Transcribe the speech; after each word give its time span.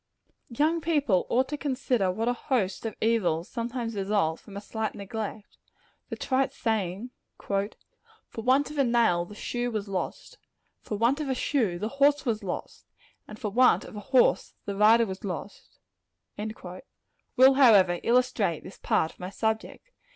Young 0.49 0.81
people 0.81 1.27
ought 1.29 1.47
to 1.49 1.57
consider 1.57 2.09
what 2.09 2.27
a 2.27 2.33
host 2.33 2.87
of 2.87 2.95
evils 3.01 3.47
sometimes 3.47 3.93
result 3.93 4.39
from 4.39 4.57
a 4.57 4.59
slight 4.59 4.95
neglect. 4.95 5.57
The 6.09 6.15
trite 6.15 6.53
saying 6.55 7.11
"For 7.39 7.69
want 8.37 8.71
of 8.71 8.79
a 8.79 8.83
nail, 8.83 9.25
the 9.25 9.35
shoe 9.35 9.69
was 9.69 9.87
lost; 9.87 10.39
for 10.81 10.97
want 10.97 11.19
of 11.21 11.29
a 11.29 11.35
shoe, 11.35 11.77
the 11.77 11.87
horse 12.01 12.25
was 12.25 12.41
lost; 12.43 12.87
and 13.27 13.37
for 13.37 13.51
want 13.51 13.85
of 13.85 13.95
a 13.95 13.99
horse, 13.99 14.55
the 14.65 14.75
rider 14.75 15.05
was 15.05 15.23
lost" 15.23 15.77
will, 17.35 17.53
however, 17.53 17.99
illustrate 18.01 18.63
this 18.63 18.79
part 18.79 19.11
of 19.11 19.19
my 19.19 19.29
subject. 19.29 19.91